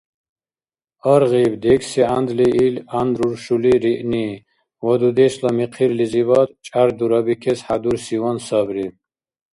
Аргъиб 1.13 1.53
декӀси 1.63 2.01
гӀяндли 2.07 2.47
ил 2.65 2.75
гӀяндруршули 2.89 3.73
риъни, 3.83 4.27
ва 4.85 4.93
дудешла 4.99 5.49
михъирлизибад 5.57 6.49
чӀяр 6.65 6.89
дурабикес 6.97 7.59
хӀядурсиван 7.65 8.37
сабри. 8.47 8.87